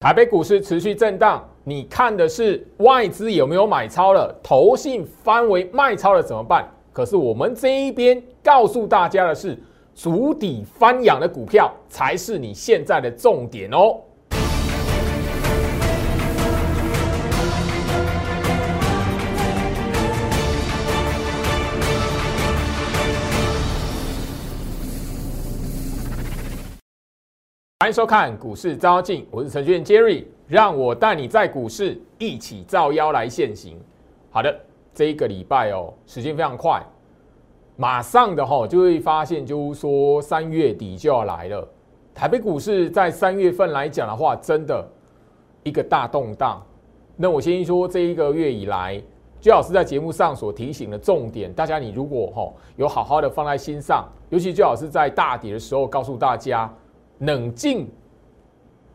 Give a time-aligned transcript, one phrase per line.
[0.00, 4.32] 台北股市持续震荡，你看的是外资有没有买超了？
[4.44, 6.64] 投信翻为卖超了怎么办？
[6.92, 9.58] 可是我们这一边告诉大家的是，
[9.96, 13.96] 足底翻扬的股票才是你现在的重点哦。
[27.80, 33.78] 欢迎收看股市招妖，我是程序员 Jerry，让我带你在股市一起造妖来现行。
[34.32, 34.52] 好的，
[34.92, 36.84] 这一个礼拜哦，时间非常快，
[37.76, 41.68] 马上的哈就会发现，就是说三月底就要来了。
[42.12, 44.84] 台北股市在三月份来讲的话，真的
[45.62, 46.60] 一个大动荡。
[47.14, 49.00] 那我先说这一个月以来，
[49.40, 56.68] 最好是在节目上所提醒的重点，大家你如果哈有好好的放在心上，尤其最好是在大跌的时候告诉大家。
[57.18, 57.88] 冷静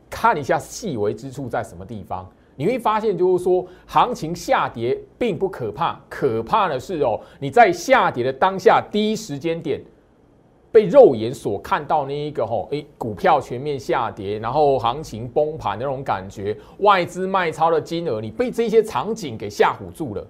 [0.10, 9.82] 看一下细微之处在什么地方，你会发现，就是说，行情下跌并不可怕，可怕的是哦，你在下跌的当下第一时间点
[10.72, 20.26] 被肉眼所看到那一个吼，诶，股票全面下跌，然后行情崩盘的那种感觉，外资卖超的金额，你被这些场景给吓唬住了，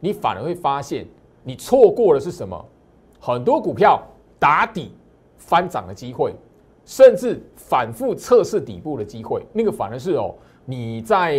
[0.00, 1.06] 你反而会发现，
[1.42, 2.64] 你错过的是什么？
[3.20, 4.02] 很多股票
[4.38, 4.92] 打底
[5.36, 6.34] 翻涨的机会。
[6.88, 11.38] 甚至反复测试底部的机会，那个反而是哦，你在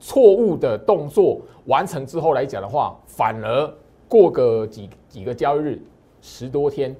[0.00, 3.72] 错误的动作完成之后来讲的话，反而
[4.08, 5.80] 过个几几个交易日，
[6.20, 6.96] 十多天。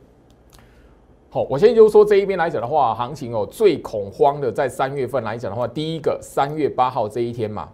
[1.29, 7.69] 好，我现在就说这一边来讲的话，行情哦最恐慌的在三月份来讲的话，第一个三月八号这一天嘛，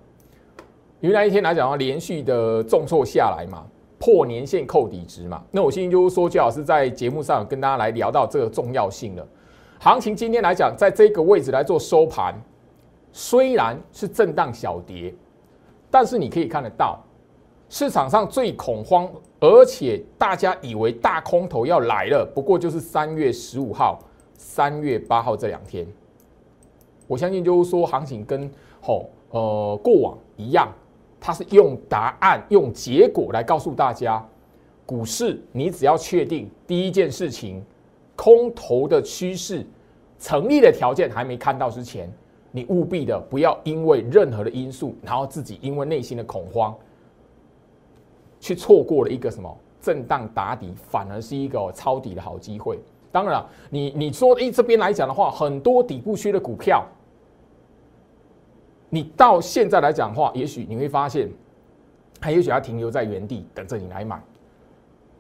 [1.03, 3.67] 因为那一天来讲的话，连续的重挫下来嘛，
[3.99, 9.29] 破年线扣底值嘛，那我现在就是说，最好是在节目上跟大家来聊到这个重要性了。
[9.85, 12.35] 行情今天来讲，在这个位置来做收盘，
[13.13, 15.15] 虽然是震荡小跌，
[15.91, 16.99] 但是你可以看得到，
[17.69, 19.07] 市场上最恐慌，
[19.41, 23.99] 而且大家以为大空头要来了，不过就是三月十五号、
[24.39, 25.87] 三月八号这两天。
[27.07, 30.73] 我相信就是说，行情跟吼呃过往一样，
[31.21, 34.27] 它是用答案、用结果来告诉大家，
[34.87, 37.63] 股市你只要确定第一件事情。
[38.17, 39.67] 空头的趋势
[40.25, 42.11] 成立的条件还没看到之前，
[42.51, 46.75] 你务必的不要因为任何的因素，然后自己因为内心的恐慌，
[48.41, 52.79] 去错过了一个什么震荡打底，反而是一个抄底的好机会。
[53.13, 56.87] 当然，你你说诶这边来讲的话，很多底部区的股票，
[58.89, 61.29] 你到现在来讲的话，也许你会发现，
[62.19, 64.19] 它也许要停留在原地，等着你来买。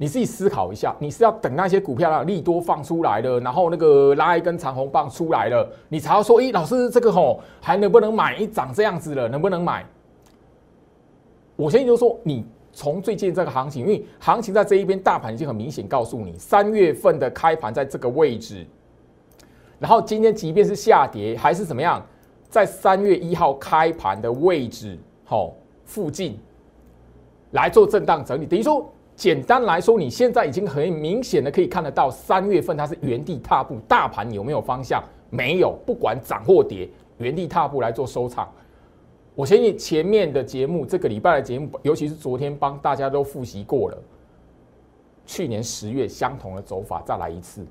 [0.04, 8.36] 你自己思考一下，你是要等那些股票啊利多放出来了，然后那个拉一根长红棒出来了，你才要说，咦，老师这个吼还能不能买？
[8.36, 9.82] 一涨这样子了，能不能买？
[11.56, 18.66] 我先就说，你从最近这个行情，因为行情在这一边，大盘已经很明显告诉你，三月份的开盘在这个位置，
[19.78, 22.04] 然后今天即便是下跌，还是怎么样，
[22.50, 26.38] 在三月一号开盘的位置，吼附近
[27.52, 28.86] 来做震荡整理，等于说。
[29.16, 35.02] 简单来说，你现在已经很明显的可以看得到，三月份它是原地踏步，大盘有没有方向？
[35.30, 36.88] 没有，不管涨或跌，
[37.18, 38.48] 原地踏步来做收场。
[39.34, 43.98] 我相信前面的节目，这个礼拜的节目，尤其是昨天帮大家都复习过了，
[45.26, 47.64] 去年十月相同的走法再来一次。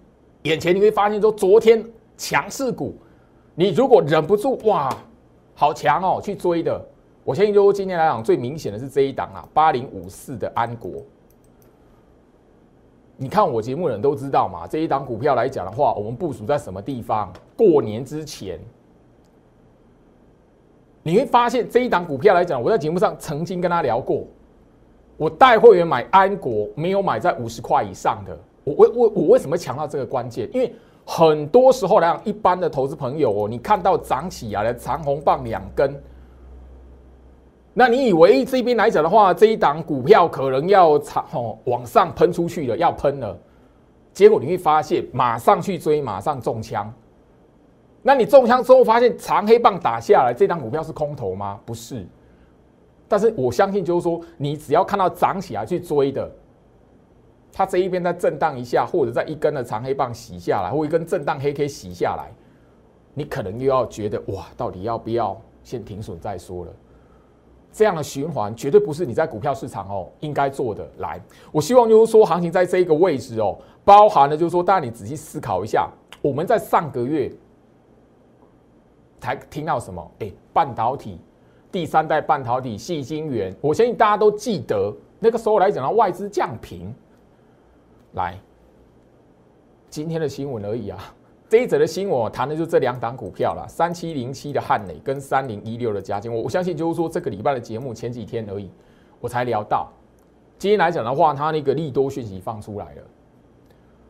[0.43, 1.83] 眼前你会发现说，昨天
[2.17, 2.95] 强势股，
[3.55, 4.89] 你如果忍不住哇，
[5.55, 6.85] 好强哦，去追的，
[7.23, 10.91] 我相信就今天来讲最明显的是这一档啊，八零五四的安国。
[13.15, 17.31] 你看我节目的人都知道嘛，这一档股票来讲的话，我们部署在什么地方？
[17.55, 18.59] 过年之前，
[21.03, 24.25] 你会发现这一档股票来讲，我在节目上曾经跟他聊过，
[25.15, 28.37] 我带会员买安国，没有买在五十块以上的。
[28.63, 30.49] 我我我我为什么强调这个关键？
[30.53, 30.73] 因为
[31.05, 35.95] 很多时候来讲，一般的投资朋友哦，你看到涨起来的长红棒两根。
[37.73, 43.35] 那你以为这边来讲的话，这一档股票可能要长哦往上喷出去了，要喷了，
[44.13, 46.93] 结果你会发现马上去追，马上中枪。
[48.03, 51.59] 那你中枪之后发现长黑棒打下来，这档股票是空头吗？
[51.65, 52.05] 不是。
[53.07, 56.31] 但是我相信就是说，你只要看到涨起来去追的，
[57.51, 62.31] 它这一边在震荡一下，或者在一根的长黑棒洗下来，或一根震荡黑 K 洗下来，
[63.13, 66.71] 你可能又要觉得哇，到底要不要先停损再说了。
[67.73, 70.87] 这样的循环绝对不是你在股票市场哦应该做的。
[70.99, 71.19] 来，
[71.51, 75.89] 我希望就是说，行情在这一个位置哦，包含了就是说，大家你仔细思考一下，
[76.21, 77.31] 我们在上个月
[79.19, 80.11] 才听到什么？
[80.19, 81.19] 哎，半导体，
[81.71, 83.51] 第三代半导体，细晶圆。
[83.59, 86.93] 我相信大家都记得那个时候来讲，到外资降频。
[88.11, 88.37] 来，
[89.89, 91.13] 今天的新闻而已啊。
[91.53, 96.33] 这一则的新闻我谈的就这两档股票了，三七零七的汉磊跟三零一六的嘉金。
[96.33, 98.67] 我我相信就是说这个礼拜的节目前几天而已，
[99.19, 99.87] 我才聊到。
[100.57, 103.03] 今天来讲的话，它那个利多讯息放出来了。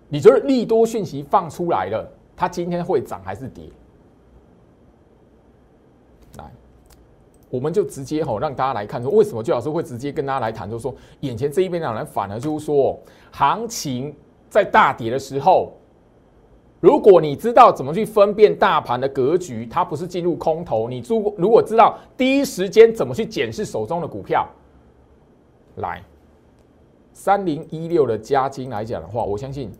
[0.07, 3.65] 你觉得利多讯息放出来了，它今天会涨还是跌？
[6.37, 6.49] 来，
[7.49, 12.97] 我们就直接吼让大家来看说，为什么最老师会直接跟大家来谈，就是说眼前这一边两人反而就是说，
[13.33, 14.15] 行情
[14.49, 15.73] 在大跌的时候，
[16.83, 24.45] 如果你知道怎么去分辨大盘的格局，它不是进入空头，你如如果知道第一时间怎么去检视手中的股票，
[25.77, 26.03] 来。
[27.13, 29.71] 三零一六的加金来讲的话，我相信，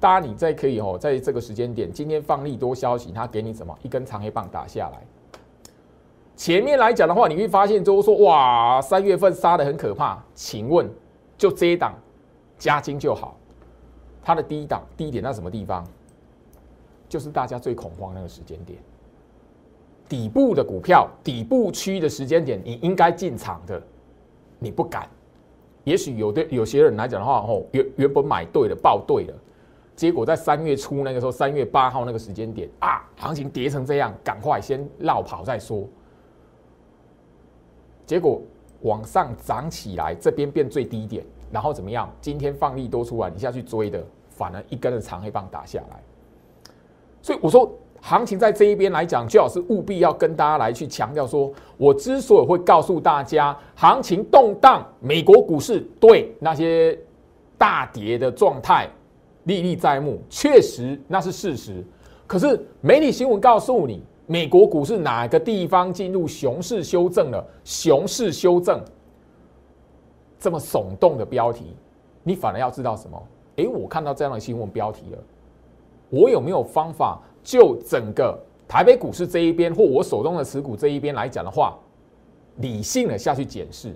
[0.00, 4.98] 大家你再可以哦，在这个时间点，今天放利多消息，它给你什么一根长黑棒打下来。
[6.34, 10.20] 前面来讲的话，你会发现就是说，哇，三月份杀的很可怕。
[10.34, 10.90] 请问，
[11.36, 11.94] 就这一档
[12.58, 13.36] 加金就好，
[14.24, 15.86] 它的低档低点在什么地方？
[17.08, 18.78] 就是大家最恐慌那个时间点，
[20.08, 23.82] 底部的股票底部区的时间点，你应该进场的，
[24.58, 25.08] 你不敢。
[25.84, 29.34] 也许有的有些人来讲的话，哦，原原本买对了，报对了，
[29.96, 35.88] 结果在三月初那个时候，三月八号那个时间点啊，行情跌成这样，赶快先绕跑再说。
[38.04, 38.42] 结果
[38.82, 42.10] 往上涨起来，这边变最低点，然后怎么样？
[42.20, 46.02] 今天放利多出来，你下去追的，反而一根的长黑棒打下来。
[47.22, 47.70] 所以我说。
[48.00, 56.96] 行情在这一边来讲，最好是务必要跟大家来去强调说，我之所以会告诉大家，行情动荡，美国股市对那些
[57.58, 58.88] 大跌的状态
[59.44, 61.84] 历历在目，确实那是事实。
[62.24, 67.44] 可是媒体新闻告诉你，美国股市哪个地方进入熊市修正了？
[67.64, 68.80] 熊市修正
[70.38, 71.74] 这么耸动的标题，
[72.22, 73.20] 你反而要知道什么？
[73.56, 75.18] 诶，我看到这样的新闻标题了，
[76.10, 77.20] 我有没有方法？
[77.42, 81.78] 就整个台北股市这一边，或我手中的持股这一边来讲的话，
[82.56, 83.94] 理性的下去检视。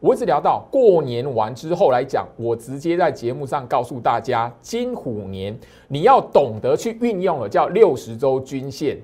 [0.00, 5.56] 我一直聊到过年完之后来讲，我直接在节目上告诉大家，金虎年
[5.86, 8.98] 你要懂得去运用了，叫六十周均线，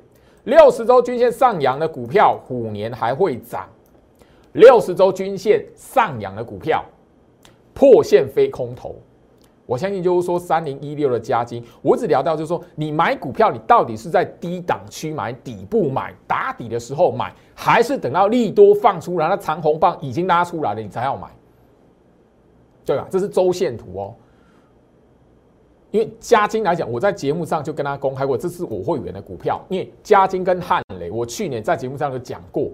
[0.45, 3.69] 六十周均线上扬的股票，虎年还会涨；
[4.53, 6.85] 六十周均线上扬的股票，
[7.73, 8.97] 破线非空头。
[9.67, 21.29] 我相信就是说，三零一六的加金，我只聊到就是说，你买股票，你到底是在低档区买、底部买、打底的时候买，还是等到利多放出来，那长红棒已经拉出来了，你才要买，
[22.85, 23.07] 对吧？
[23.09, 24.15] 这是周线图哦。
[25.91, 29.65] 因为加金来讲，我在节目上就跟他公开过，这是我会员的股票。
[29.71, 32.69] 因为加金跟汉雷，我去年在节目上有讲过，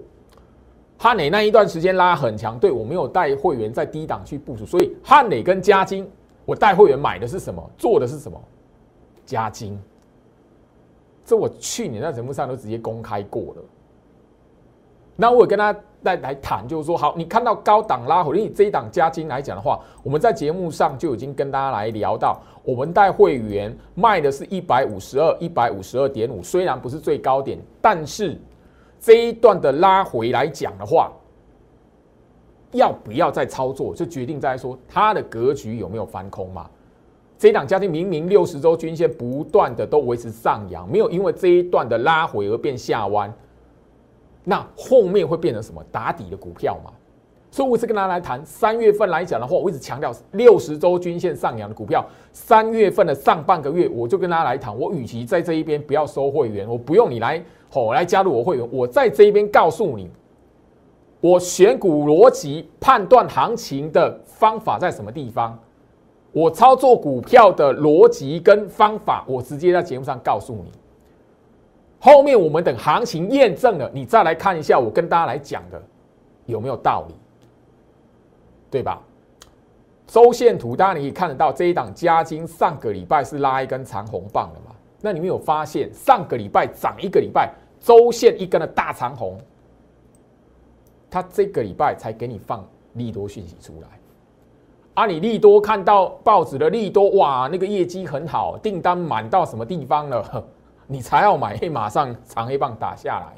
[0.97, 6.05] 汉雷那一段时间拉很强，对我没有带会员在低档去部署，所以汉雷跟加金。
[6.45, 7.63] 我带会员买的是什么？
[7.77, 8.41] 做的是什么？
[9.25, 9.79] 加金。
[11.23, 13.63] 这我去年在节目上都直接公开过了。
[15.15, 15.71] 那我跟他
[16.01, 28.39] 来来谈，就是说，好，你看到高档拉回，你这一档加金来讲的话，我们在节目上就已经跟大家来聊到，我们带会员卖的是一百五十二、一百五十二点五，虽然不是最高点，但是
[28.99, 31.11] 这一段的拉回来讲的话。
[32.71, 36.69] 要不要再操作，就决定在说它的格局有没有翻空嘛？
[37.37, 43.33] 这一档家庭明明六十周均线不断的都维持上扬，没有因为这一段的拉回而变下弯，
[44.43, 46.91] 那后面会变成什么打底的股票嘛？
[47.49, 60.09] 所以我是跟大家来谈三月份来讲的话，我一直强调六十周均线上扬的股票，三月份的上半个月我就跟大家来谈，我与其在这一边不要收会员，我不用你来吼来加入我会员，我在这一边告诉你。
[61.21, 65.57] 我选股逻辑判断行情的方法在什么地方？
[66.33, 70.71] 我操作股票的逻辑跟方法，我直接在节目上告诉你。
[71.99, 75.79] 后面我们等行情验证了，你再来看一下我跟大家来讲的
[76.47, 77.15] 有没有道理，
[78.71, 78.99] 对吧？
[80.07, 84.75] 周线图当然你可以看得到，这一档加金上个礼拜是拉一根长红棒的嘛？
[85.01, 89.37] 那你没有发现上个礼拜涨一个礼拜，周线一根的大长红？
[91.11, 93.87] 他这个礼拜才给你放利多讯息出来，
[94.93, 100.47] 啊，你利多看到报纸的利多，哇，那个业绩很好，订单满到什么地方了，
[100.87, 103.37] 你才要买，马上长黑棒打下来。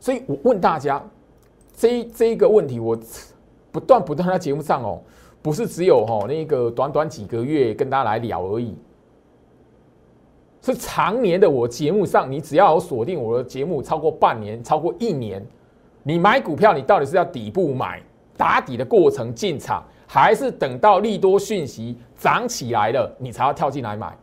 [0.00, 1.02] 所以我问大家，
[1.76, 2.98] 这这个问题，我
[3.70, 5.02] 不断不断在节目上哦，
[5.42, 8.74] 不是只有哦那个短短几个月跟大家来聊而已。
[10.62, 15.46] 是常年的我节目上，你只要有锁定我的节目超过半年、超过一年，
[16.06, 18.00] 你买股票，你到底是要底部买
[18.36, 24.16] 打底的过程进场，还是等到利多讯息涨起来了，你才要跳进来买？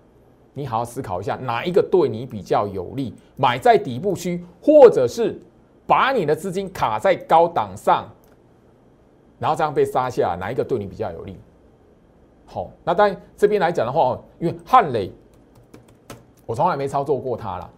[0.53, 3.13] 你好好思考一下，哪一个对你比较有利？
[3.35, 5.41] 买在底部区，或者是
[5.87, 8.07] 把你的资金卡在高档上，
[9.39, 11.35] 然后这样被杀下来，哪一个对你比较有利？
[12.45, 15.11] 好，那当然这边来讲的话，因为汉磊，
[16.45, 17.69] 我从来没操作过它了。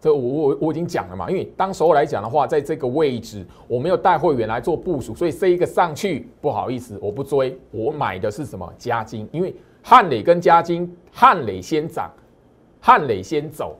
[0.00, 9.28] 这我我我已经讲了嘛，因为当时候来讲的话，在这个位置我没有带会员来做部署，所以这一个上去不好意思，我不追，我买的是什么加金？
[9.32, 12.10] 因为汉磊跟加金，汉磊先涨，
[12.80, 13.76] 汉磊先走。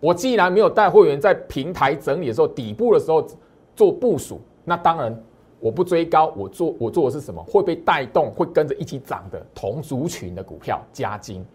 [0.00, 3.26] 我既然没有带会员在平台整理的时候，底部的时候
[3.74, 5.22] 做部署，那当然。
[5.64, 7.40] 我不追高，我做我做的是什么？
[7.44, 11.46] 会被带动，会跟着一起涨的同族群的股票加金。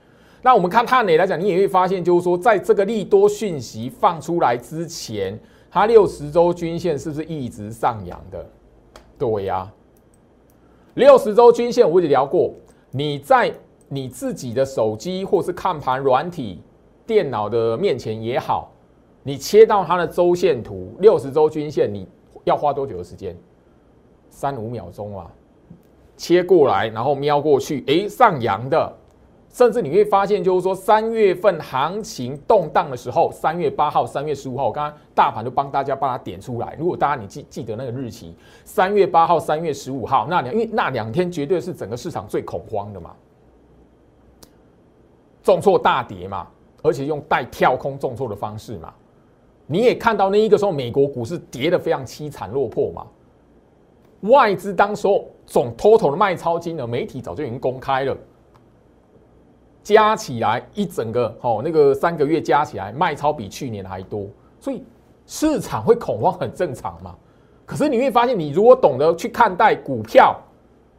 [0.48, 5.38] 那我们看汉磊来讲，你也会发现，就是说，在这个利多讯息放出来之前，
[5.70, 8.50] 它六十周均线是不是一直上扬的？
[9.20, 9.70] 对呀，
[10.94, 12.54] 六十周均线我也聊过，
[12.92, 13.54] 你在
[13.90, 16.62] 你自己的手机或是看盘软体、
[17.06, 18.72] 电脑的面前也好，
[19.24, 22.08] 你切到它的周线图，六十周均线，你
[22.46, 23.36] 要花多久的时间？
[24.30, 25.30] 三五秒钟啊，
[26.16, 28.98] 切过来，然后瞄过去，哎，上扬的，
[29.58, 36.76] 甚至你会发现，就是说三月份行情动荡的时候，三月八号、三月十五号，我刚刚大盘都帮大家把它点出来。
[36.78, 43.16] 如果大家你记记得那个日期，三月八号、三月十五号那两，因为那两天绝对是整个市场最恐慌的嘛，
[45.42, 46.46] 重挫大跌嘛，
[46.84, 48.94] 而且用带跳空重挫的方式嘛，
[49.66, 53.08] 你也看到那一个时候，美国股市跌得非常凄惨落魄嘛。
[54.22, 58.16] 外资当时候总 total 的卖超金额，媒体早就已经公开了，
[59.88, 64.28] 加起来一整个哦，那个三个月加起来卖超比去年还多，
[64.60, 64.84] 所以
[65.26, 67.16] 市场会恐慌很正常嘛。
[67.66, 70.38] 可是你会发现，你如果懂得去看待股票，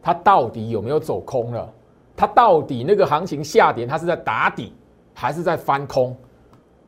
[0.01, 1.71] 它到底有没有走空了？
[2.17, 4.73] 它到底那个行情下跌，它是在打底
[5.13, 6.17] 还是在翻空？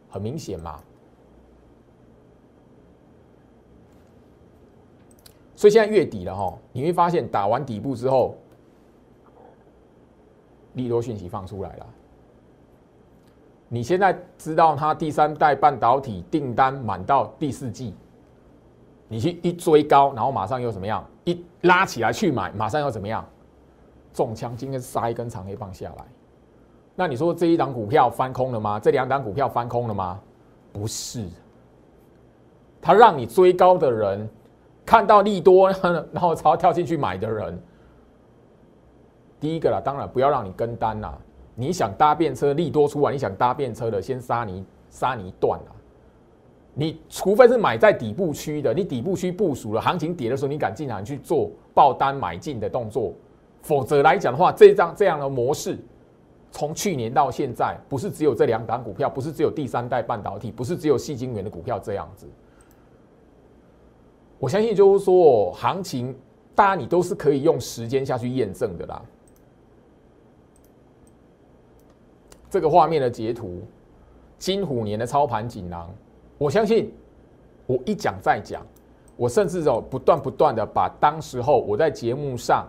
[0.08, 0.80] 很明显嘛。
[5.54, 8.38] 所以现在月底了哈，你会发现打完底部之后，
[10.80, 11.86] 利多讯息放出来了。
[13.68, 17.94] 你现在知道它第三代半导体订单满到第四季，
[19.06, 21.04] 你去一追高，然后马上又怎么样？
[21.24, 23.24] 一拉起来去买，马上又怎么样？
[24.12, 26.04] 中枪，今天杀一根长黑棒下来。
[26.96, 28.80] 那你说这一档股票翻空了吗？
[28.80, 30.18] 这两档股票翻空了吗？
[30.72, 31.24] 不是，
[32.80, 34.28] 他让你追高的人。
[34.86, 35.70] 看到利多，
[36.10, 37.62] 然后才跳进去买的人，
[39.40, 41.18] 第一个啦，当然不要让你跟单啦。
[41.54, 45.72] 你想搭便车，利多出来，你想搭便车的，先杀你，杀你一段啦。
[46.72, 53.12] 你除非是买在底部区的，你底部区部署了，行情跌的时候，你敢进场去做爆单买进的动作，
[53.62, 55.76] 否则来讲的话，这张这样的模式，
[56.52, 62.26] 从去年到现在，不是只有这两档股票，不是只有第三代半导体，不是只有细晶圆的股票这样子。
[64.38, 66.16] 我相信就是说，行情
[66.54, 69.02] 大家你都是可以用时间下去验证的啦。
[72.50, 73.62] 这个画面的截图，
[74.36, 75.88] 金虎年的操盘锦囊，
[76.36, 76.92] 我相信
[77.66, 78.66] 我一讲再讲，
[79.16, 82.68] 我甚至有不断不断的把当时候我在节目上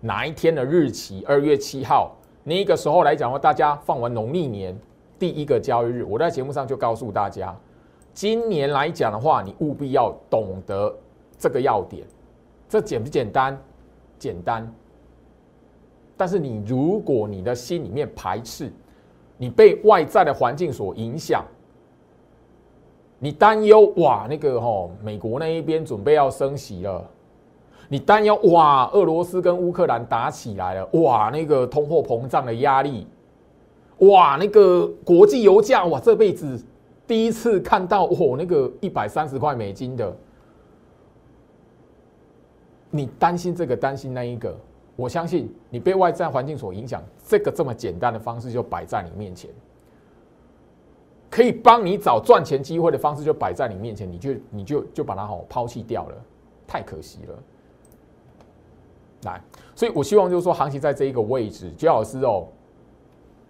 [0.00, 4.78] 哪一天的日期，二月七号那个时候来讲的话，大家放完农历年
[5.18, 7.56] 第一个交易日，我在节目上就告诉大家，
[8.12, 10.94] 今年来讲的话，你务必要懂得。
[11.38, 12.06] 这个要点，
[12.68, 13.60] 这简不简单？
[14.16, 14.72] 简单。
[16.16, 18.72] 但是你如果你的心里面排斥，
[19.42, 21.44] 你被外在的环境所影响，
[23.18, 27.04] 你担忧哇，那个哈美国那一边准备要升息了，
[27.88, 33.04] 你担忧哇，俄罗斯跟乌克兰打起来了，哇，那个通货膨胀的压力，
[33.98, 36.64] 哇，那个国际油价哇，这辈子
[37.04, 40.16] 第一次看到哦，那个一百三十块美金的。
[42.92, 44.56] 你担心这个，担心那一个，
[44.94, 49.50] 我相信你被外在环境所影响，这个这么简单的方式就摆在你面前，
[51.30, 56.16] 可以帮你找赚钱机会的方式就摆在你面前，你就你就就把它好抛弃掉了，
[56.66, 57.38] 太可惜了。
[59.22, 59.40] 来，
[59.74, 62.46] 所以我希望就是说，行情在这一个位置，焦老师哦，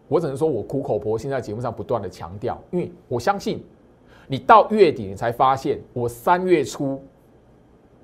[0.07, 3.65] 我只能说我苦口婆心在节目上不断的强调，因为我相信
[4.29, 7.03] 你到月底你才发现，我三月初。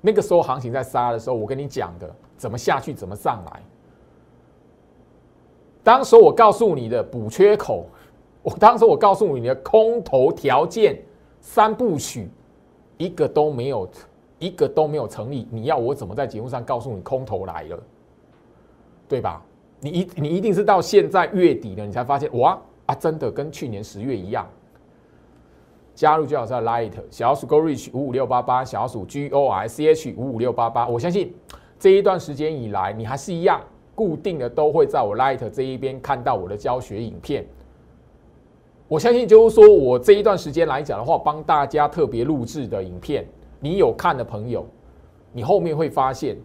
[0.01, 3.61] 那个时候行情在杀的时候，我跟你讲的怎么下去，怎么上来。
[5.83, 7.85] 当时我告诉你的补缺口，
[8.41, 10.97] 我当时我告诉你的空头条件
[11.41, 12.29] 三部曲，
[12.97, 13.89] 一个都没有，
[14.39, 15.45] 一个都没有成立。
[15.51, 17.77] 你要我怎么在节目上告诉你空头来了？
[19.09, 19.43] 对吧？
[19.81, 24.47] 你一你一定是到现在月底了，你才发现哇啊，真的跟去年十月一样。
[25.95, 30.87] 加入最好是 Light 小鼠 Go Reach 五五六八八，小鼠 G O R C H 五五六八八。
[30.87, 31.35] 我相信
[31.79, 33.61] 这一段时间以来，你还是一样
[33.95, 37.47] 固定的都会在我 Light 这一边看到我的教学影片。
[38.87, 43.25] 我相信就是说我这一段时间来讲的话，帮大家特别录制的影片，
[43.59, 44.65] 你有看的朋友，
[45.31, 46.35] 你后面会发现，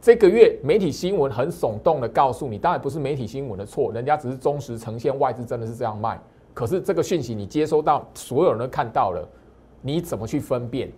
[0.00, 6.20] 这个月媒体新闻很耸动的告诉你，当然不是媒体新闻的错，人家只是忠实呈现外资真的是这样卖。
[6.52, 9.26] 可是这个讯息你接收到，所有人都看到了，
[9.80, 10.90] 你怎么去分辨？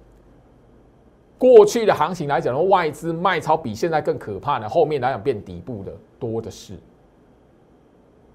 [1.44, 4.66] 过去的行情来讲的话，外资卖超比现在更可怕呢。
[4.66, 6.78] 后面来讲变底部的多的是，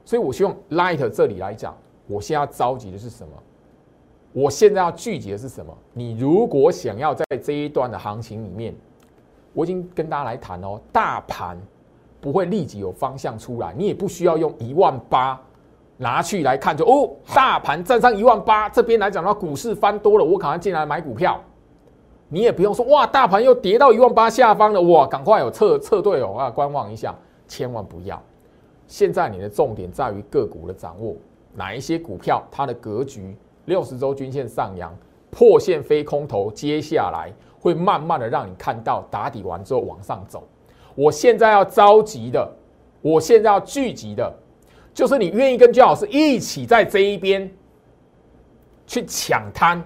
[0.05, 1.75] 所以我希望 Light 这里来讲，
[2.05, 3.33] 我现在要着急的是什么？
[4.31, 5.75] 我现在要聚集的是什么？
[5.91, 8.75] 你如果想要在这一段的行情里面，
[9.53, 11.57] 我已经跟大家来谈哦，大盘
[12.21, 15.41] 不会立即有方向出来，你也不需要用一万八。
[15.97, 21.43] 拿去来看，就哦，大盘站上一万八，这边来讲的话，股市翻多了，我可能进来买股票。
[22.29, 27.13] 你也不用说哇，大盘又跌到一万八下方了，哇，赶快有撤撤退哦啊，观望一下，
[27.47, 28.21] 千万不要。
[28.87, 31.15] 现在你的重点在于个股的掌握，
[31.53, 34.95] 哪一些股票它的格局，六十周均线上扬，
[35.29, 40.47] 破线飞空头，接下来会慢慢的让你看到打底完之后往上走。
[40.95, 42.51] 我现在要着急的，
[43.01, 44.31] 我现在要聚集的。
[44.91, 47.49] 就是你愿意跟焦老师一起在这一边
[48.85, 49.81] 去抢滩，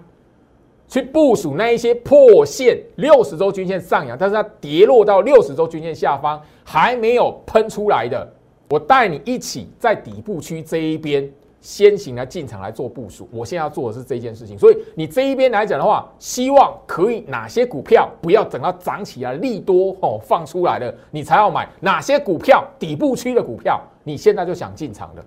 [0.88, 8.32] 去部署那一些破线六十周均线上扬，但是它跌落到六十周均线下方还没有喷出来的，
[8.70, 11.30] 我带你一起在底部区这一边。
[11.62, 25.24] 先行来进场来做部署，我现在要做的是这件事情，所以你这一边来讲的话，希望可以哪些股票不要等到涨起来利多哦放出来了，你才要买哪些股票底部区的股票，你现在就想进场了，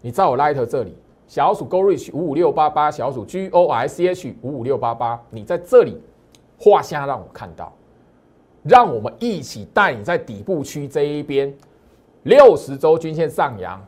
[0.00, 0.96] 你在我 Light 这里，
[1.28, 6.00] 小鼠 GO RICH 五五六八八，小鼠 G O R C H 五五六八八，你在这里
[6.58, 7.70] 画下让我看到，
[8.62, 11.54] 让我们一起带你在底部区这一边
[12.22, 13.78] 六十周均线上扬。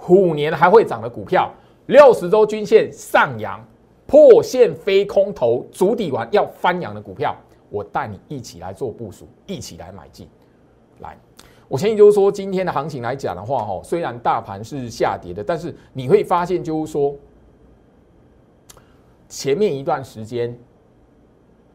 [0.00, 1.52] 虎年还会涨的股票，
[1.86, 3.62] 六十周均线上扬，
[4.06, 7.36] 破线飞空头，主底完要翻扬的股票，
[7.68, 10.26] 我带你一起来做部署，一起来买进。
[11.00, 11.18] 来，
[11.68, 17.14] 我相信就是说，今天的行情来讲的话，哈，虽然大盘是下跌的，但是你会发现就是说，
[19.28, 20.58] 前面一段时间。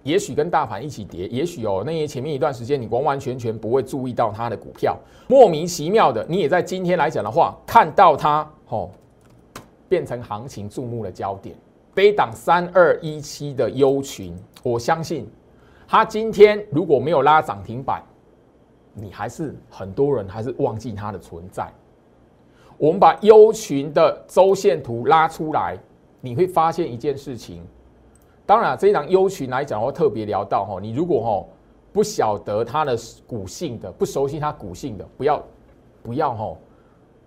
[0.01, 8.89] 也许跟大盘一起跌，也许哦，那些前面一段时间你完完全全不会注意到它的股票，莫名其妙的，你也在今天来讲的话，看到它哦，
[9.87, 11.55] 变成行情注目的焦点。
[11.95, 15.25] 北档三二一七的优群，我相信
[15.87, 18.03] 它今天如果没有拉涨停板，
[18.93, 21.71] 你还是很多人还是忘记它的存在。
[22.77, 25.77] 我们把优群的周线图拉出来，
[26.21, 27.63] 你会发现一件事情。
[28.45, 31.45] 当然，这一档优群来讲，我特别聊到哈，你如果哈
[31.93, 35.41] 不晓得它的股性的，不熟悉它股性的，不要
[36.01, 36.57] 不要哈，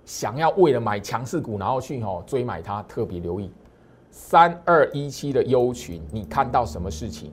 [0.05, 3.51] 想要为了买强势股，然后去哈追买它，特别留意
[4.11, 7.33] 三二一七的优群，你看到什么事情？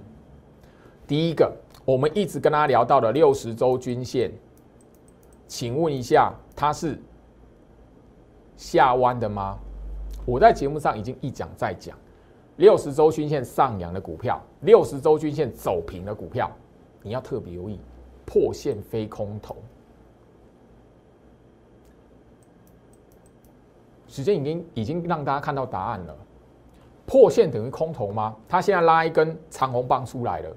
[1.05, 1.51] 第一个，
[1.85, 4.31] 我们一直跟大家聊到的六十周均线，
[5.47, 6.97] 请问一下，它是
[8.55, 9.57] 下弯的吗？
[10.25, 11.97] 我在节目上已经一讲再讲。
[12.57, 16.49] 六十周均线上扬的股票，六十周均线走平的股票，
[17.01, 17.79] 你要特别留意
[18.25, 19.57] 破线飞空头。
[24.07, 26.15] 时间已经已经让大家看到答案了，
[27.07, 28.35] 破线等于空头吗？
[28.47, 30.55] 它现在拉一根长红棒出来了，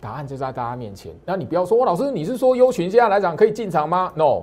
[0.00, 1.14] 答案就在大家面前。
[1.24, 4.42] 那你不要说，老师你是说优群现在来讲可以进场吗？No，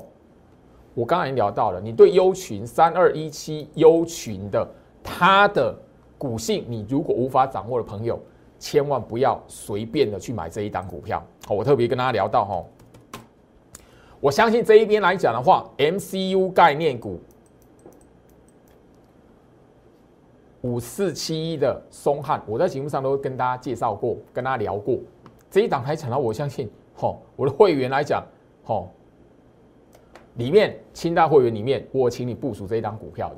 [0.94, 4.68] 我刚才已经聊到了，你对优群三二一七优群的
[5.04, 5.76] 它的。
[6.18, 8.18] 股性，你如果无法掌握的朋友，
[8.58, 11.22] 千万不要随便的去买这一档股票。
[11.46, 12.64] 好，我特别跟大家聊到哈，
[14.22, 17.20] 我相信这一边来讲的话，MCU 概念股
[20.62, 24.98] 五四七一的松汉，我在节目上都跟大家介绍过，跟大家聊过
[25.50, 28.24] 这一档还讲到，我相信哈，我的会员来讲，
[28.64, 28.86] 哈，
[30.36, 33.36] 里面清大会员里面，我请你部署这一档股票的，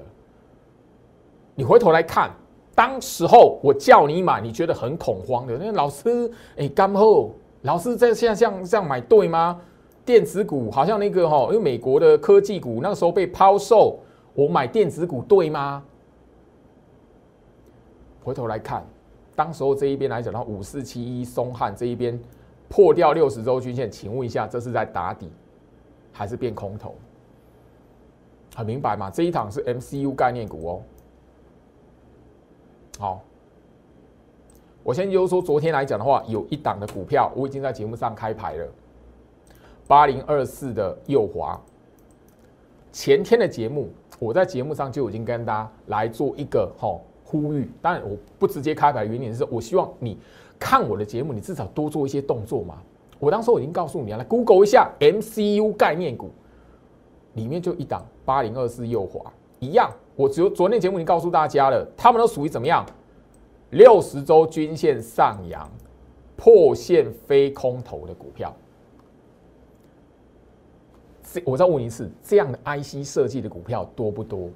[1.55, 2.31] 你回头来看。
[2.75, 5.57] 当时候我叫你买，你觉得很恐慌的。
[5.57, 9.59] 那老师，哎，干后老师在现在这样这样买对吗？
[10.05, 13.97] 电子股好像那个哈，因为美国的科技股那个时候被抛售，
[14.35, 15.83] 我买电子股对吗？
[18.23, 18.85] 回头来看，
[19.37, 22.19] 当时候这一边来讲的话，五四七一松汉这一边
[22.67, 25.29] 破掉六十周均线，请问一下，这是在打底
[26.11, 26.95] 还是变空头？
[28.55, 29.11] 很明白嘛？
[29.11, 30.81] 这一档是 MCU 概念股哦。
[32.97, 33.21] 好，
[34.81, 38.67] 我先就说，昨天来讲的话，有一档的股票，我已经在节目上开牌了，
[39.87, 41.61] 八零二四的右华。
[42.91, 47.69] 前天的节目，我在节目上就已经跟大家来做一个哈呼吁。
[47.81, 50.17] 当然，我不直接开牌原因是我希望你
[50.57, 52.81] 看我的节目，你至少多做一些动作嘛。
[53.19, 56.31] 我当时我已经告诉你了，来 Google 一下 MCU 概念股，
[57.33, 59.91] 里面就一档八零二四右滑一样。
[60.15, 62.85] 我只有昨天节目已经告诉大家了，他们都属于怎么样？
[63.71, 65.69] 六十周均线上扬，
[66.37, 68.55] 破线非空头的股票。
[71.43, 74.49] 我再问一次，这样的 IC 设计的股票多不多？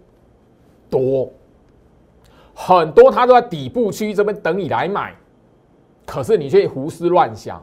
[0.89, 1.29] 多，
[2.53, 5.15] 很多，它都在底部区这边等你来买，
[6.05, 7.61] 可是你却胡思乱想。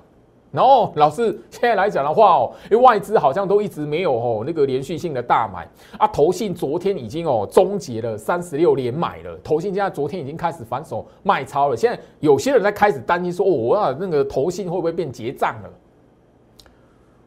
[0.51, 11.77] 然后，老师现在来讲的话哦，因为外资好像都一直没有哦那个连续性的大买啊，投信昨天已经哦终结了三十六连买了，投信现在昨天已经开始反手卖超了。
[11.77, 15.71] 现在有些人在开始担心说，哦，我要那个投信会不会变结账了？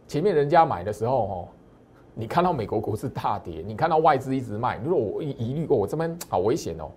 [0.07, 1.47] 前面人家买的时候哦。
[2.13, 6.91] 你看到美国股市大跌，你看到外资一直卖，如果我疑虑，我这边好危险哦，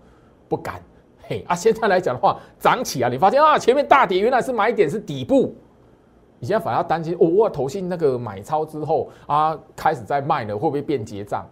[0.49, 0.81] 不敢。
[1.27, 5.55] 嘿啊，现在来讲的话，涨起啊，你发现啊，前面大跌原来是买点是底部，
[6.39, 11.47] 你现在反而担心，哦，我投信那个买超之后啊，开始在卖了，会不会变结账？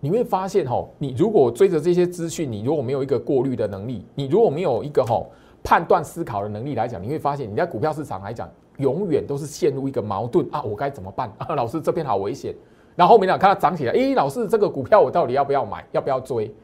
[0.00, 5.24] 你会发现哦，你如果追着这些资讯，你如果没有一个过滤的能力，你如果没有一个哈
[5.62, 8.48] 判断思考的能力来讲，你会发现你在股票市场来讲。
[8.78, 10.62] 永远都是陷入一个矛盾啊！
[10.62, 11.52] 我该怎么办啊？
[11.56, 12.54] 老师这边好危险。
[12.94, 15.84] 然后后面呢，看它涨起来，诶，老师这个股票我到底要不要买？
[15.90, 16.54] 要不要追？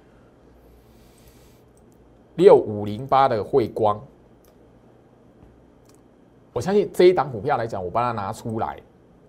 [2.37, 4.01] 六五零八的汇光，
[6.53, 8.79] 我相信这一档股票来讲，我把它拿出来，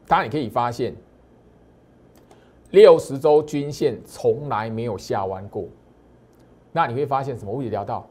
[0.07, 0.95] 当然你可以发现，
[2.71, 5.65] 六十周均线从来没有下弯过。
[6.71, 7.51] 那你会发现什么？
[7.51, 8.07] 我也聊到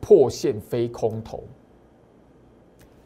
[0.00, 1.42] 破线非空头。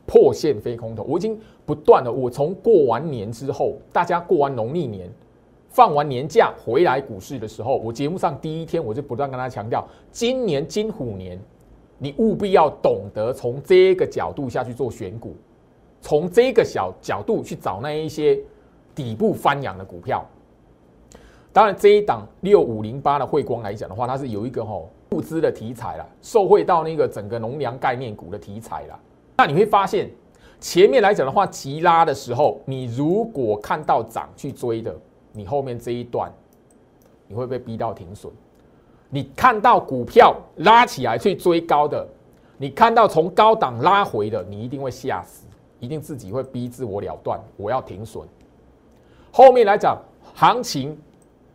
[0.07, 5.13] 破线飞空头，我已经不断的，我从过完年之后，大家过完农历年，
[5.77, 11.39] 放完年假回来股市的时候，我节目上第一天我就不断跟他强调，今年金虎年，
[11.99, 15.37] 你务必要懂得从这个角度下去做选股，
[16.01, 18.41] 从这个小角度去找那一些
[18.95, 20.25] 底部翻扬的股票。
[21.53, 28.99] 当然，这一档六五零八的汇光来讲的话，它是有一个吼物资的题材了，受惠到那个整个农粮概念股的题材了。
[29.37, 30.11] 那你会发现，
[30.59, 34.97] 前面来讲的话，急拉的时候，你如果看到涨去追的，
[35.37, 36.33] 你后面这一段，
[37.29, 38.33] 你会被逼到停损。
[39.11, 42.07] 你看到股票拉起来去追高的，
[42.57, 45.47] 你看到从高档拉回的，你一定会吓死，
[45.79, 48.27] 一定自己会逼自我了断，我要停损。
[49.31, 49.97] 后面来讲，
[50.35, 50.99] 行情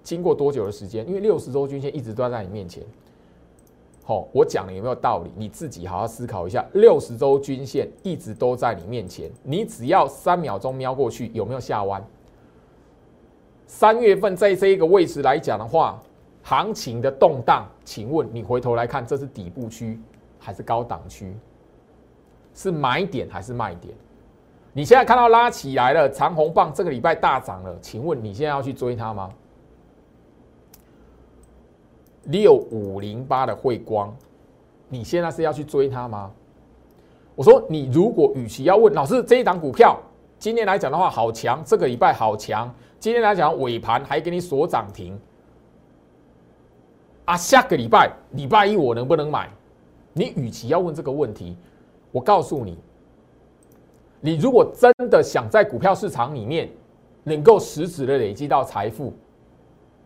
[0.04, 1.06] 经过多久的时间？
[1.08, 2.84] 因为六十周均线一直都在你面前。
[4.04, 5.32] 好，我讲的有没有道理？
[5.36, 6.66] 你自己好好思考一下。
[6.74, 12.04] 六十周均线一直都在你面前，你只要三秒钟瞄过去，有没有下弯？
[13.72, 15.98] 三月份在这一个位置来讲的话，
[16.44, 19.98] 行情的动荡，请问你回头来看，这是底部区
[20.38, 21.34] 还是高档区？
[22.54, 23.96] 是买点还是卖点？
[24.74, 29.32] 你现在看到拉起来了，长红棒这个礼拜大涨了，请问你现在要去追它吗？
[32.24, 34.14] 六五零八的汇光，
[34.90, 36.30] 你现在是要去追它吗？
[37.36, 39.98] 我说你如果与其要问老师这一档股票
[40.38, 42.70] 今天来讲的话好强，这个礼拜好强，
[43.02, 45.20] 今天来讲尾盘还给你锁涨停
[47.26, 49.50] 啊，下个礼拜礼拜一我能不能买？
[50.14, 51.58] 你与其要问这个问题，
[52.12, 52.78] 我告诉你，
[54.20, 56.70] 你如果真的想在股票市场里面
[57.24, 59.12] 能够实质的累积到财富。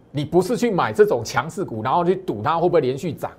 [0.09, 3.29] 你不是去买这种强势股，然后去赌它会不会连续涨，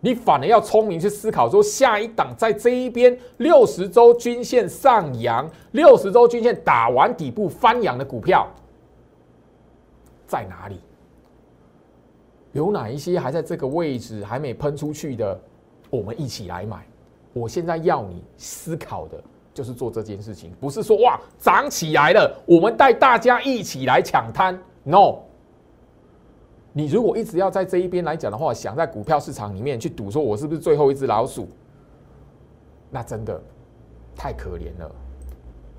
[0.00, 8.48] 你反而要聪明去思考，说下一档在这一边六十周均线上扬，六十周均线打完底部翻扬的股票
[10.26, 10.80] 在哪里？
[12.52, 15.38] 有哪一些还在这个位置还没喷出去的？
[15.90, 16.84] 我们一起来买。
[17.32, 24.58] 我现在要你思考的就是做这件事情，不是说哇涨起来了，我们带大家一起来抢滩。
[24.82, 25.18] No。
[26.72, 31.48] 你如果一直要在这一边来讲的话，想在股票市场里面去赌，说我是不是最后一只老鼠，
[32.90, 33.40] 那真的
[34.14, 34.90] 太可怜了。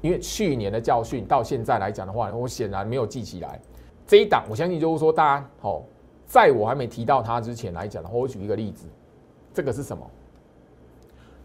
[0.01, 3.59] 因为去年的教训到现在来讲的话，我显然没有记起来。
[4.05, 5.83] 这一档，我相信就是说，大家哦，
[6.25, 8.85] 在我还没提到它之前来讲的话，我举一个例子，
[9.53, 10.05] 这个是什么？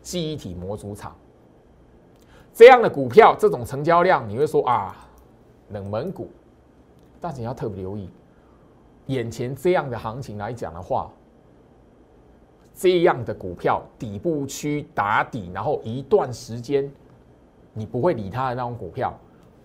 [0.02, 1.16] 记忆体模组厂
[2.54, 4.96] 这样的股票，这种成交量，你会说啊，
[5.70, 6.30] 冷门股，
[7.20, 8.08] 但是你要特别留意，
[9.06, 11.10] 眼前这样的行情来讲的话，
[12.74, 16.90] 这样的股票底部区打底，然后一段时间
[17.72, 19.12] 你不会理它的那种股票，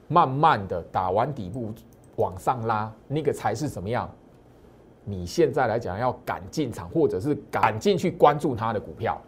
[0.08, 1.72] 慢慢的打完底部。
[2.18, 4.08] 往上拉，那个才是怎么样？
[5.06, 9.20] 你现在来讲要赶进场，或者是赶进去关注它的股票，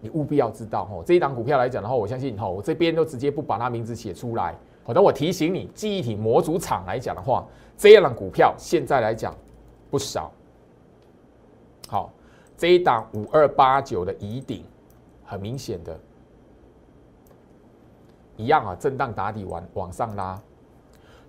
[0.00, 1.04] 你务必要知道哦。
[1.06, 4.54] 这一档股票来讲的话，我相信哈，我这边都直接不把它名字写出来。
[4.86, 7.44] 好，的我提醒你，记忆体模组厂来讲的话，
[7.76, 9.34] 这样的股票现在来讲
[9.90, 10.30] 不少。
[11.88, 12.12] 好，
[12.56, 14.62] 这一档五二八九的乙顶，
[15.24, 15.98] 很明显的，
[18.36, 20.40] 一样啊，震荡打底完往上拉。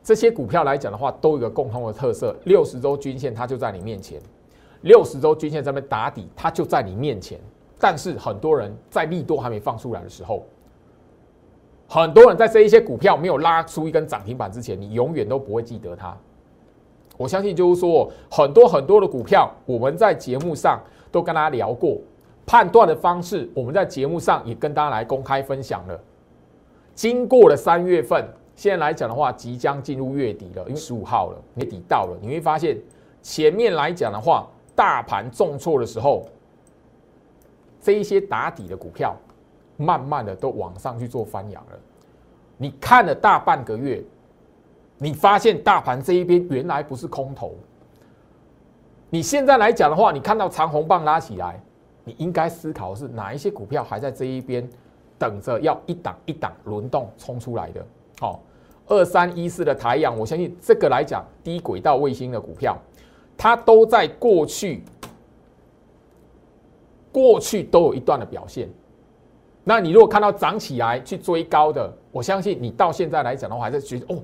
[0.04, 4.22] 这些股票来讲的话，都有一个共同的特色：六十周均线它就在你面前，
[4.82, 7.40] 六十周均线这边打底，它就在你面前。
[7.80, 10.46] 但是很多人在利多还没放出来的时候，
[11.88, 16.16] 很多人在这一些股票没有拉出一根涨停板之前，你永远都不会记得它。
[17.18, 20.80] 我相信就是说，很多很多的股票，我们在节目上
[21.12, 21.98] 都跟大家聊过
[22.46, 26.00] 判断的方式，我们在节目上也跟大家来公开分享了。
[26.94, 28.28] 经过了三月份。
[28.58, 32.76] 现在来讲的话，即将进入月底了，因为十五号了，月底到了，你会发现
[33.22, 36.26] 前面来讲的话，大盘重挫的时候，
[37.80, 39.16] 这一些打底的股票，
[39.78, 41.80] 慢慢的都往上去做翻扬了。
[42.58, 44.04] 你看了大半个月，
[44.98, 47.56] 你发现大盘这一边原来不是空头。
[49.10, 51.62] 你现在来讲的话，你看到长红棒拉起来，
[52.04, 54.68] 你应该思考是哪一些股票还在这一边
[55.18, 57.86] 等着要一档一档轮动冲出来的。
[58.20, 58.42] 好，
[58.88, 62.78] 二三一四的台阳，我相信这个来讲，低轨道卫星的股票，
[63.38, 64.84] 它都在过去，
[67.12, 68.68] 过去都有一段的表现。
[69.70, 74.24] 那你如果看到涨起来去追高的，我相信你到现在来讲的话，还是觉得哦，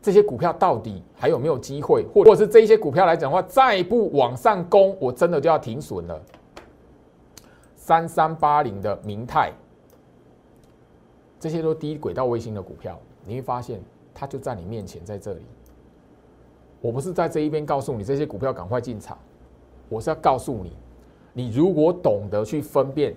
[0.00, 2.06] 这些股票到底还有没有机会？
[2.14, 6.18] 或者是这些股票来讲的话，再不往上攻，我真的就要停损了。
[7.76, 9.52] 三三八零的明泰。
[11.38, 13.78] 这些都低轨道卫星的股票，你会发现
[14.14, 15.42] 它就在你面前，在这里。
[16.80, 19.18] 我不是在这一边告诉你这些股票赶快进场，
[19.90, 20.72] 我是要告诉你，
[21.34, 23.14] 你如果懂得去分辨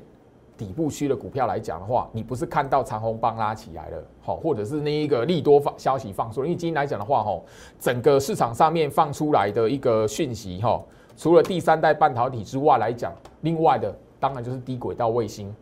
[0.57, 7.43] 底部区的股票来讲的话，你不是看到长虹帮拉起来了，好，或者是那一个利多放消息放出，因为今天来讲的话，吼，
[7.79, 10.81] 整个市场上面放出来的一个讯息，哈，
[11.17, 15.53] 除了第三代半导体之外来讲，另外的当然就是低轨道卫星。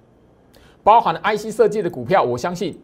[0.84, 2.80] 包含 IC 设计的股票，我相信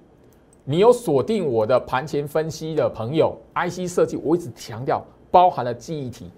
[0.63, 6.32] 你有锁定我的盘前分析的朋友，IC 设计我一直强调包含了记忆体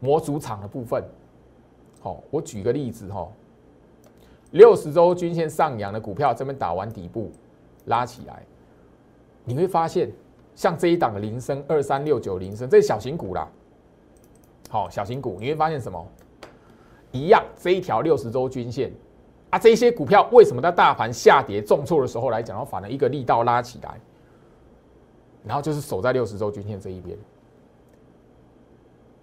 [0.00, 1.02] 模组厂的部分。
[2.00, 3.26] 好，我举个例子哈，
[4.52, 7.30] 六十周均线上扬的股票这边打完底部
[7.86, 8.42] 拉起来，
[9.44, 10.10] 你会发现
[10.54, 13.48] 像这一档的铃声二三六九铃声，这是小型股啦。
[14.68, 16.06] 好，小型股你会发现什么？
[17.12, 18.92] 一样，这一条六十周均线。
[19.50, 24.00] 啊，这些股票为什么在大盘下跌重挫的时候来讲，然后反而一个力道拉起来，
[25.44, 27.16] 然后就是守在六十周均线这一边。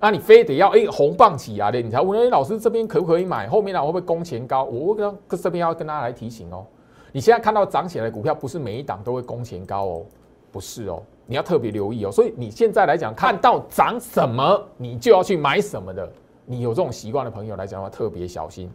[0.03, 3.47] 那你非得要哎红棒起来的，你才问哎老师这边可不可以买？
[3.47, 4.65] 后面呢会不会攻前高？
[4.65, 6.65] 我跟这边要跟大家来提醒哦，
[7.13, 10.05] 你现在看到涨起来的股票，不是每一档都会攻前高哦，
[10.51, 12.11] 不是哦，你要特别留意哦。
[12.11, 16.11] 所以你现在来讲，看到涨什么，你就要去买什么的。
[16.45, 18.69] 你有这种习惯的朋友来讲的话，特别小心。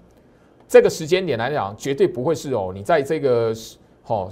[0.66, 3.52] 这个时间点来讲，绝对不会是哦，你在这个
[4.06, 4.30] 哦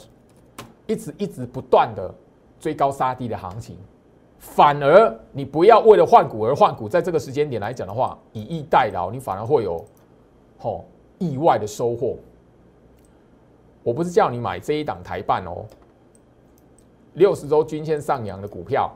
[0.87, 2.11] 一直一直不断的
[2.59, 3.77] 追高杀低的行情，
[4.39, 9.85] 反而你不要为了换股而换股，在这个时间点来讲的话，以逸待劳，你反而会有
[10.61, 10.85] 哦
[11.19, 12.17] 意外的收获。
[13.83, 15.65] 我不是叫你买这一档台办哦，
[17.15, 18.93] 六十周均线上扬的股票，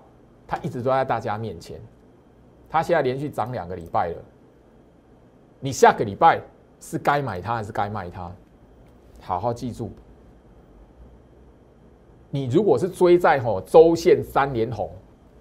[0.46, 1.80] 它一直都在大家面前，
[2.68, 4.22] 它现在连续涨两个礼拜了，
[5.58, 6.40] 你下个礼拜。
[6.82, 8.32] 是该买它还是该卖它？
[9.20, 9.90] 好好记住，
[12.30, 14.90] 你如果是追在吼周线三连红，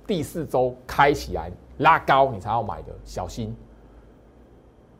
[0.09, 3.55] 第四周开起来拉高，你才要买的，小心。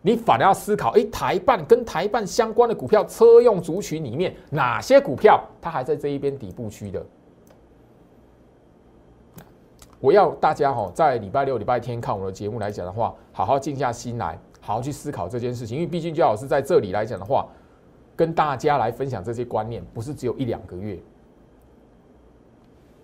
[0.04, 7.04] 你反而要思考，哎，台办跟台办相关的股票，车用族群里面哪些股票它还在这一边底部区的？
[10.00, 14.40] 我要大家哈，在礼拜六、礼拜天看我的节目来讲的话，好好静下心来。
[14.62, 17.48] 好好去思考这件事情，因为毕竟就老师在这里来讲的话，
[18.16, 21.00] 跟大家来分享这些观念，不是只有一两个月。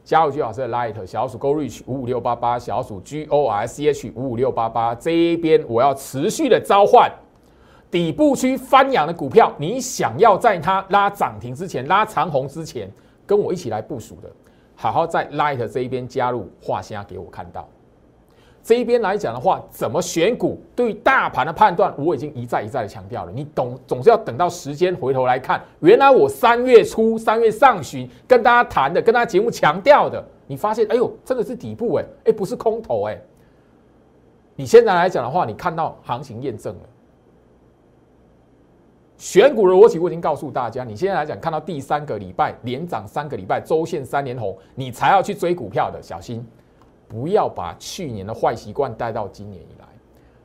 [0.06, 7.12] 加入居老师的 Light 小鼠 Go Reach 五五六八八，小鼠 G O R C H 五五六八八，这一边我要持续的召唤
[7.90, 12.88] 底部区翻扬的股票，你想要在它拉涨停之前、拉长红之前，
[13.26, 14.30] 跟我一起来部署的，
[14.76, 17.68] 好好在 Light 这一边加入画虾给我看到。
[18.66, 20.60] 这一边来讲的话，怎么选股？
[20.76, 23.32] 对于大盘的判断，我已经一再一再的强调了。
[23.32, 25.64] 你懂，总是要等到时间回头来看。
[25.82, 33.16] 原来我三月初、三月上旬跟大家谈的，跟大家节目强调的，你发现，哎呦，真的是底部哎，哎，不是空头哎。
[34.56, 36.82] 你现在来讲的话，你看到行情验证了。
[39.16, 46.44] 选股的逻辑我已经告诉大家，你现在来讲看到第三个礼拜连涨三个礼拜，周线三连红，你才要去追股票的，小心。
[47.08, 49.86] 不要把去年的坏习惯带到今年以来。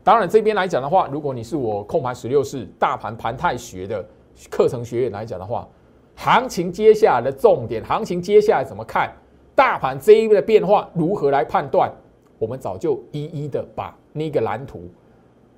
[0.03, 4.05] 当然，这边来讲的话，如果你是我控盘十六式大盘盘态学的
[4.51, 5.69] 课程学员来讲的话，
[6.17, 9.13] 行情接下来的重点，行情接下来怎么看？
[9.55, 11.93] 大盘这一边的变化如何来判断？
[12.39, 14.89] 我们早就一一的把那个蓝图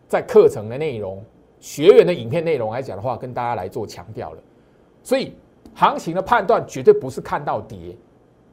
[0.08, 1.24] 在课程的内容、
[1.60, 4.38] 学员的影片内容来讲的话，跟大家来做强调了。
[5.04, 5.36] 所以，
[5.72, 7.96] 行情的判断绝对不是看到跌，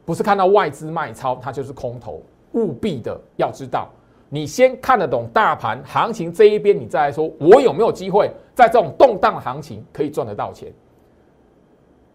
[0.05, 2.21] 不是看到外资卖超，它就是空头。
[2.53, 3.87] 务必的要知道，
[4.29, 10.71] 你先看得懂大盘行情这一边，你再来说我有没有机会在这种动荡行情可以赚得到钱。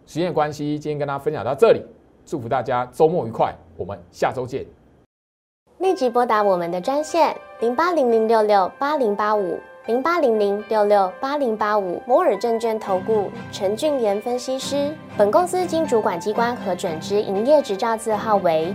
[0.07, 1.83] 时间关系，今天跟大家分享到这里，
[2.27, 4.65] 祝福大家周末愉快，我们下周见。
[5.79, 14.95] 立即拨打我们的专线零八零零六六八零八五零八零零六六八零八五摩尔证券投顾陈俊言分析师。
[15.19, 18.75] 本公司经主管机关核准之营业执照字号为。